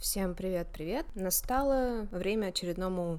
[0.00, 1.06] Всем привет-привет!
[1.16, 3.18] Настало время очередному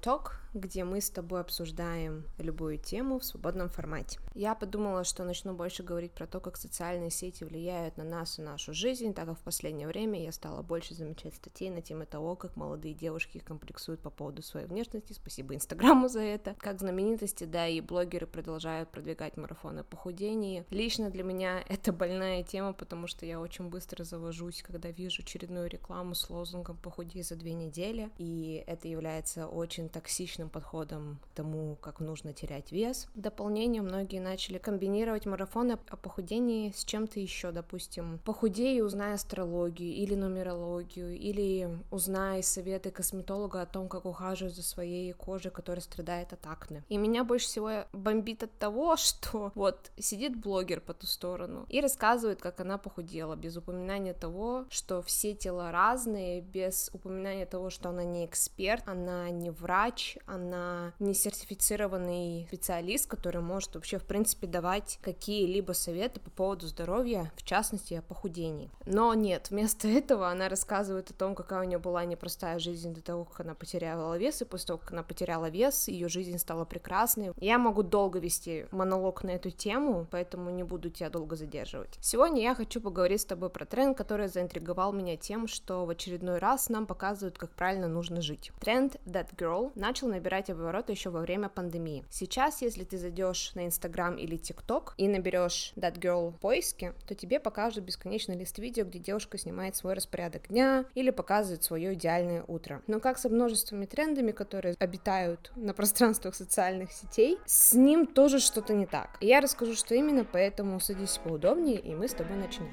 [0.00, 4.20] Talk, где мы с тобой обсуждаем любую тему в свободном формате.
[4.34, 8.42] Я подумала, что начну больше говорить про то, как социальные сети влияют на нас и
[8.42, 12.36] нашу жизнь, так как в последнее время я стала больше замечать статей на тему того,
[12.36, 17.66] как молодые девушки комплексуют по поводу своей внешности, спасибо Инстаграму за это, как знаменитости, да
[17.66, 20.64] и блогеры продолжают продвигать марафоны похудения.
[20.70, 25.68] Лично для меня это больная тема, потому что я очень быстро завожусь, когда вижу очередную
[25.68, 31.36] рекламу с лозунгом «похудей за две недели», и это является очень токсичным логичным подходом к
[31.36, 33.08] тому, как нужно терять вес.
[33.14, 39.92] В дополнение многие начали комбинировать марафоны о похудении с чем-то еще, допустим, похудей узнай астрологию
[39.92, 46.32] или нумерологию, или узнай советы косметолога о том, как ухаживать за своей кожей, которая страдает
[46.32, 46.82] от акне.
[46.88, 51.80] И меня больше всего бомбит от того, что вот сидит блогер по ту сторону и
[51.80, 57.88] рассказывает, как она похудела, без упоминания того, что все тела разные, без упоминания того, что
[57.88, 64.46] она не эксперт, она не врач, она не сертифицированный специалист, который может вообще, в принципе,
[64.46, 68.70] давать какие-либо советы по поводу здоровья, в частности, о похудении.
[68.86, 73.02] Но нет, вместо этого она рассказывает о том, какая у нее была непростая жизнь до
[73.02, 76.64] того, как она потеряла вес, и после того, как она потеряла вес, ее жизнь стала
[76.64, 77.32] прекрасной.
[77.36, 81.98] Я могу долго вести монолог на эту тему, поэтому не буду тебя долго задерживать.
[82.00, 86.38] Сегодня я хочу поговорить с тобой про тренд, который заинтриговал меня тем, что в очередной
[86.38, 88.50] раз нам показывают, как правильно нужно жить.
[88.60, 92.04] Тренд That Girl начал набирать обороты еще во время пандемии.
[92.08, 97.16] Сейчас, если ты зайдешь на Инстаграм или ТикТок и наберешь That Girl в поиске, то
[97.16, 102.44] тебе покажут бесконечный лист видео, где девушка снимает свой распорядок дня или показывает свое идеальное
[102.46, 102.82] утро.
[102.86, 108.74] Но как со множествами трендами, которые обитают на пространствах социальных сетей, с ним тоже что-то
[108.74, 109.18] не так.
[109.20, 112.70] И я расскажу, что именно, поэтому садись поудобнее, и мы с тобой начнем.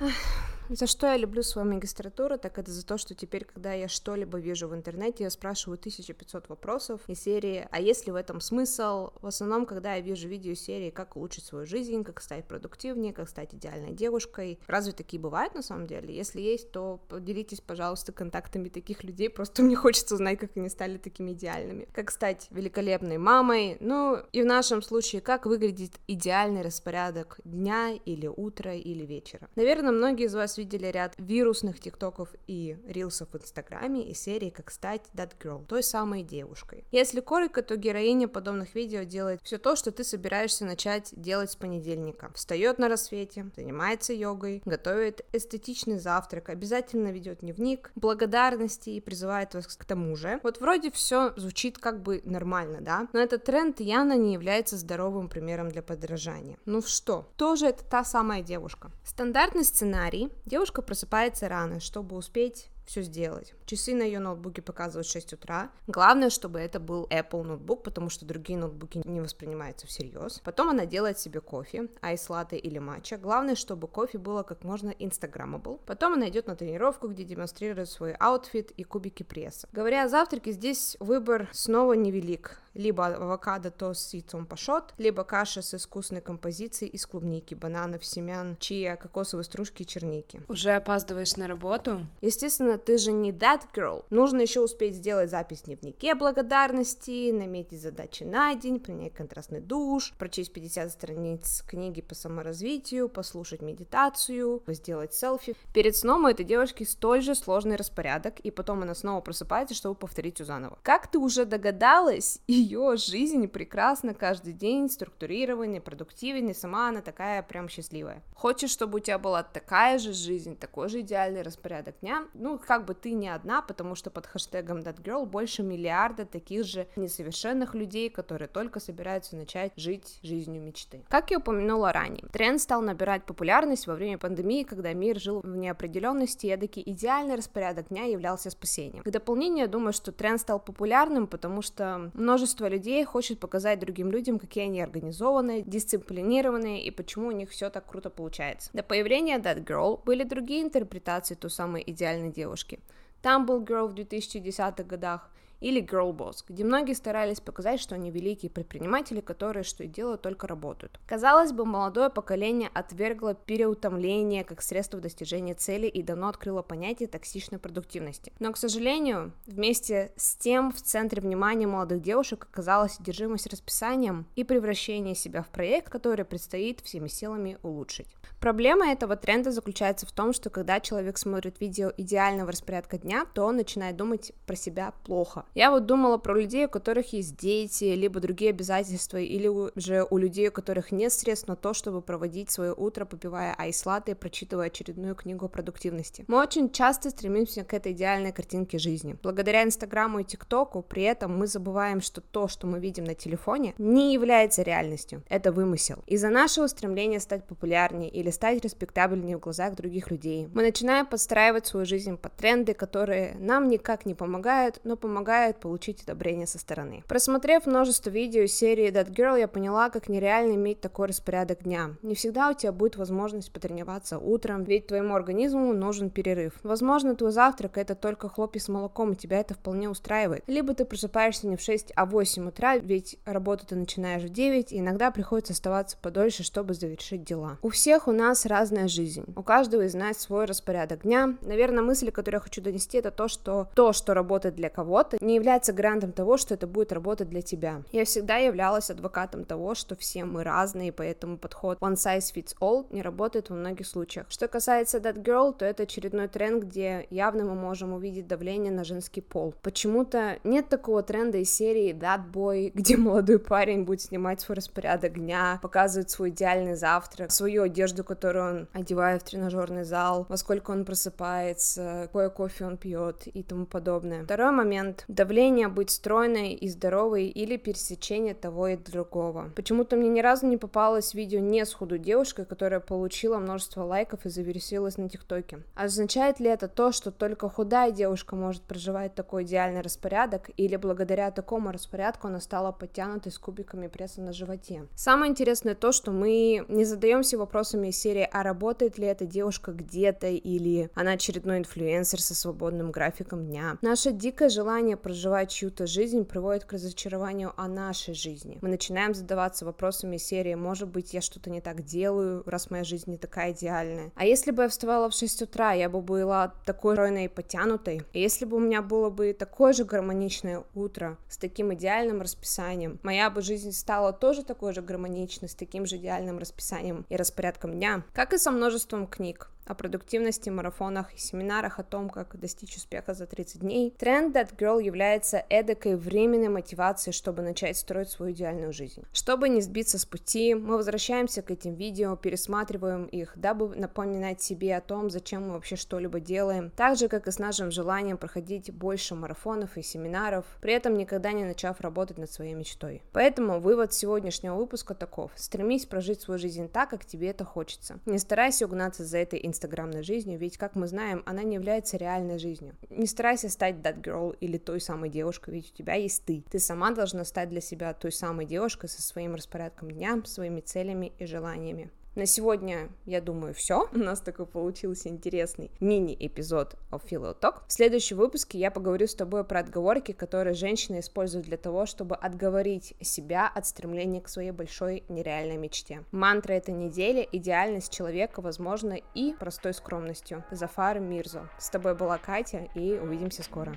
[0.00, 0.35] Ах.
[0.76, 4.36] За что я люблю свою магистратуру, так это за то, что теперь, когда я что-либо
[4.36, 9.08] вижу в интернете, я спрашиваю 1500 вопросов из серии «А есть ли в этом смысл?».
[9.22, 13.30] В основном, когда я вижу видео серии «Как улучшить свою жизнь», «Как стать продуктивнее», «Как
[13.30, 14.60] стать идеальной девушкой».
[14.66, 16.14] Разве такие бывают на самом деле?
[16.14, 20.98] Если есть, то поделитесь, пожалуйста, контактами таких людей, просто мне хочется узнать, как они стали
[20.98, 21.88] такими идеальными.
[21.94, 28.26] Как стать великолепной мамой, ну и в нашем случае, как выглядит идеальный распорядок дня или
[28.26, 29.48] утра или вечера.
[29.56, 34.70] Наверное, многие из вас видели ряд вирусных тиктоков и рилсов в инстаграме и серии «Как
[34.70, 36.84] стать that girl», той самой девушкой.
[36.92, 41.56] Если коротко, то героиня подобных видео делает все то, что ты собираешься начать делать с
[41.56, 42.30] понедельника.
[42.34, 49.66] Встает на рассвете, занимается йогой, готовит эстетичный завтрак, обязательно ведет дневник благодарности и призывает вас
[49.66, 50.40] к тому же.
[50.42, 53.08] Вот вроде все звучит как бы нормально, да?
[53.12, 56.58] Но этот тренд явно не является здоровым примером для подражания.
[56.64, 58.90] Ну что же это та самая девушка.
[59.04, 63.52] Стандартный сценарий Девушка просыпается рано, чтобы успеть все сделать.
[63.66, 65.70] Часы на ее ноутбуке показывают 6 утра.
[65.86, 70.40] Главное, чтобы это был Apple ноутбук, потому что другие ноутбуки не воспринимаются всерьез.
[70.42, 73.18] Потом она делает себе кофе, ice латте или матча.
[73.18, 75.82] Главное, чтобы кофе было как можно instagrammable.
[75.84, 79.68] Потом она идет на тренировку, где демонстрирует свой outfit и кубики пресса.
[79.72, 85.62] Говоря о завтраке, здесь выбор снова невелик либо авокадо тост с яйцом пашот, либо каша
[85.62, 90.42] с искусной композицией из клубники, бананов, семян, чия, кокосовой стружки и черники.
[90.48, 92.06] Уже опаздываешь на работу?
[92.20, 94.04] Естественно, ты же не that girl.
[94.10, 100.12] Нужно еще успеть сделать запись в дневнике благодарности, наметить задачи на день, принять контрастный душ,
[100.18, 105.54] прочесть 50 страниц книги по саморазвитию, послушать медитацию, сделать селфи.
[105.72, 109.94] Перед сном у этой девушки столь же сложный распорядок, и потом она снова просыпается, чтобы
[109.94, 110.78] повторить все заново.
[110.82, 117.42] Как ты уже догадалась, и ее жизнь прекрасна каждый день, структурированнее, продуктивнее, сама она такая
[117.42, 118.22] прям счастливая.
[118.34, 122.26] Хочешь, чтобы у тебя была такая же жизнь, такой же идеальный распорядок дня?
[122.34, 126.64] Ну, как бы ты не одна, потому что под хэштегом That Girl больше миллиарда таких
[126.64, 131.04] же несовершенных людей, которые только собираются начать жить жизнью мечты.
[131.08, 135.56] Как я упомянула ранее, тренд стал набирать популярность во время пандемии, когда мир жил в
[135.56, 139.04] неопределенности, и эдакий идеальный распорядок дня являлся спасением.
[139.04, 143.80] К дополнению, я думаю, что тренд стал популярным, потому что множество Множество людей хочет показать
[143.80, 148.70] другим людям, какие они организованные, дисциплинированные и почему у них все так круто получается.
[148.72, 152.80] До появления That Girl были другие интерпретации той самой идеальной девушки.
[153.22, 155.30] Был Girl в 2010-х годах,
[155.60, 160.22] или Girl Boss, где многие старались показать, что они великие предприниматели, которые что и делают,
[160.22, 161.00] только работают.
[161.06, 167.58] Казалось бы, молодое поколение отвергло переутомление как средство достижения цели и давно открыло понятие токсичной
[167.58, 168.32] продуктивности.
[168.38, 174.44] Но, к сожалению, вместе с тем в центре внимания молодых девушек оказалась одержимость расписанием и
[174.44, 178.06] превращение себя в проект, который предстоит всеми силами улучшить.
[178.40, 183.44] Проблема этого тренда заключается в том, что когда человек смотрит видео идеального распорядка дня, то
[183.44, 185.45] он начинает думать про себя плохо.
[185.54, 190.18] Я вот думала про людей, у которых есть дети, либо другие обязательства, или же у
[190.18, 194.66] людей, у которых нет средств на то, чтобы проводить свое утро, попивая айслаты и прочитывая
[194.66, 196.24] очередную книгу о продуктивности.
[196.28, 199.16] Мы очень часто стремимся к этой идеальной картинке жизни.
[199.22, 203.74] Благодаря Инстаграму и ТикТоку при этом мы забываем, что то, что мы видим на телефоне,
[203.78, 205.22] не является реальностью.
[205.28, 206.04] Это вымысел.
[206.06, 211.66] Из-за нашего стремления стать популярнее или стать респектабельнее в глазах других людей, мы начинаем подстраивать
[211.66, 217.04] свою жизнь под тренды, которые нам никак не помогают, но помогают получить одобрение со стороны.
[217.08, 221.96] Просмотрев множество видео из серии That Girl, я поняла, как нереально иметь такой распорядок дня.
[222.02, 226.54] Не всегда у тебя будет возможность потренироваться утром, ведь твоему организму нужен перерыв.
[226.62, 230.42] Возможно, твой завтрак это только хлопья с молоком, и тебя это вполне устраивает.
[230.46, 234.28] Либо ты просыпаешься не в 6, а в 8 утра, ведь работу ты начинаешь в
[234.28, 237.58] 9, и иногда приходится оставаться подольше, чтобы завершить дела.
[237.62, 239.24] У всех у нас разная жизнь.
[239.36, 241.36] У каждого из нас свой распорядок дня.
[241.40, 245.34] Наверное, мысль, которую я хочу донести, это то, что то, что работает для кого-то, не
[245.34, 247.82] является гарантом того, что это будет работать для тебя.
[247.92, 252.86] Я всегда являлась адвокатом того, что все мы разные, поэтому подход one size fits all
[252.90, 254.26] не работает во многих случаях.
[254.28, 258.84] Что касается That Girl, то это очередной тренд, где явно мы можем увидеть давление на
[258.84, 259.54] женский пол.
[259.62, 265.14] Почему-то нет такого тренда из серии That Boy, где молодой парень будет снимать свой распорядок
[265.14, 270.70] дня, показывать свой идеальный завтрак, свою одежду, которую он одевает в тренажерный зал, во сколько
[270.70, 274.22] он просыпается, какое кофе он пьет и тому подобное.
[274.22, 279.50] Второй момент— давление быть стройной и здоровой или пересечение того и другого.
[279.56, 284.26] Почему-то мне ни разу не попалось видео не с худой девушкой, которая получила множество лайков
[284.26, 285.60] и завершилась на ТикТоке.
[285.74, 291.30] Означает ли это то, что только худая девушка может проживать такой идеальный распорядок, или благодаря
[291.30, 294.86] такому распорядку она стала подтянутой с кубиками пресса на животе?
[294.94, 299.72] Самое интересное то, что мы не задаемся вопросами из серии, а работает ли эта девушка
[299.72, 303.78] где-то, или она очередной инфлюенсер со свободным графиком дня.
[303.80, 308.58] Наше дикое желание проживать чью-то жизнь приводит к разочарованию о нашей жизни.
[308.60, 313.08] Мы начинаем задаваться вопросами серии, может быть, я что-то не так делаю, раз моя жизнь
[313.12, 314.10] не такая идеальная.
[314.16, 318.02] А если бы я вставала в 6 утра, я бы была такой стройной и потянутой.
[318.14, 322.98] И если бы у меня было бы такое же гармоничное утро с таким идеальным расписанием,
[323.04, 327.74] моя бы жизнь стала тоже такой же гармоничной, с таким же идеальным расписанием и распорядком
[327.74, 332.76] дня, как и со множеством книг о продуктивности, марафонах и семинарах о том, как достичь
[332.76, 333.94] успеха за 30 дней.
[333.98, 339.02] Тренд That Girl является эдакой временной мотивацией, чтобы начать строить свою идеальную жизнь.
[339.12, 344.76] Чтобы не сбиться с пути, мы возвращаемся к этим видео, пересматриваем их, дабы напоминать себе
[344.76, 348.72] о том, зачем мы вообще что-либо делаем, так же, как и с нашим желанием проходить
[348.72, 353.02] больше марафонов и семинаров, при этом никогда не начав работать над своей мечтой.
[353.12, 355.32] Поэтому вывод сегодняшнего выпуска таков.
[355.34, 357.98] Стремись прожить свою жизнь так, как тебе это хочется.
[358.06, 362.38] Не старайся угнаться за этой инстаграмной жизнью, ведь, как мы знаем, она не является реальной
[362.38, 362.76] жизнью.
[362.90, 366.44] Не старайся стать that girl или той самой девушкой, ведь у тебя есть ты.
[366.50, 371.12] Ты сама должна стать для себя той самой девушкой со своим распорядком дня, своими целями
[371.18, 371.90] и желаниями.
[372.16, 373.90] На сегодня, я думаю, все.
[373.92, 377.60] У нас такой получился интересный мини-эпизод Philo Talk.
[377.68, 382.16] В следующем выпуске я поговорю с тобой про отговорки, которые женщины используют для того, чтобы
[382.16, 386.04] отговорить себя от стремления к своей большой нереальной мечте.
[386.10, 390.42] Мантра этой недели— идеальность человека, возможно, и простой скромностью.
[390.50, 391.50] Зафар Мирзо.
[391.58, 393.76] С тобой была Катя, и увидимся скоро.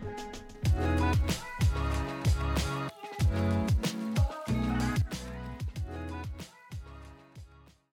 [0.00, 0.57] thank you